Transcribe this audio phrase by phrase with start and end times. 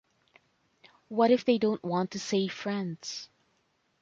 [1.09, 3.29] What if they don't want to say friends?